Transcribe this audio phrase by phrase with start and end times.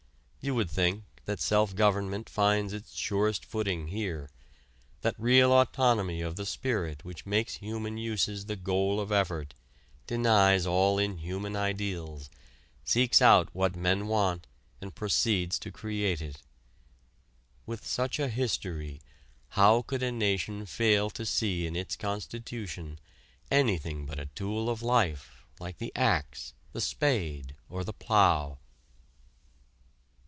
[0.43, 4.31] You would think that self government finds its surest footing here
[5.01, 9.53] that real autonomy of the spirit which makes human uses the goal of effort,
[10.07, 12.31] denies all inhuman ideals,
[12.83, 14.47] seeks out what men want,
[14.81, 16.41] and proceeds to create it.
[17.67, 18.99] With such a history
[19.49, 22.97] how could a nation fail to see in its constitution
[23.51, 28.57] anything but a tool of life, like the axe, the spade or the plough?